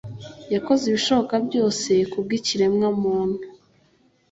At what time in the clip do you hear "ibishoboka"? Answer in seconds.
0.87-1.35